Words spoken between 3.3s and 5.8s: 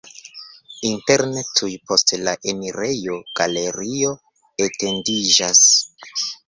galerio etendiĝas.